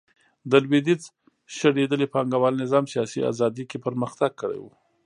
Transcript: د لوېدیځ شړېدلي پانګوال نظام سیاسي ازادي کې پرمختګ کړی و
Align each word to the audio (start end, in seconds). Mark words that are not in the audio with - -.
د 0.49 0.51
لوېدیځ 0.63 1.03
شړېدلي 1.57 2.07
پانګوال 2.13 2.53
نظام 2.63 2.85
سیاسي 2.93 3.19
ازادي 3.31 3.63
کې 3.69 3.77
پرمختګ 3.85 4.31
کړی 4.41 4.59
و 4.61 4.65